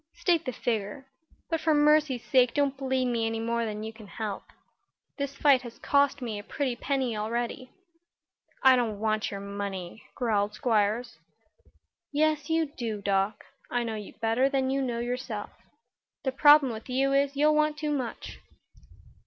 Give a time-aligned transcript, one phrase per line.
[0.15, 1.05] "State the figure.
[1.51, 4.45] But for mercy's sake don't bleed me any more than you can help.
[5.19, 7.69] This fight has cost me a pretty penny already."
[8.63, 11.19] "I don't want your money," growled Squiers.
[12.11, 13.45] "Yes you do, Doc.
[13.69, 15.51] I know you better than you know yourself.
[16.23, 18.39] The trouble with you is, you'll want too much."